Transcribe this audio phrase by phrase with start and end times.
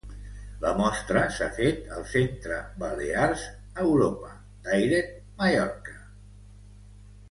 [0.61, 3.45] La mostra s'ha fet al Centre Balears
[3.87, 4.35] Europa
[4.73, 5.99] Direct Mallorca.